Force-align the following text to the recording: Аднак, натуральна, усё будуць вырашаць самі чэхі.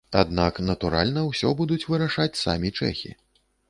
Аднак, 0.19 0.55
натуральна, 0.69 1.27
усё 1.33 1.53
будуць 1.61 1.81
вырашаць 1.93 2.31
самі 2.45 2.77
чэхі. 2.79 3.19